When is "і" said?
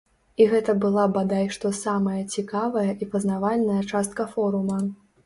0.43-0.45, 3.03-3.09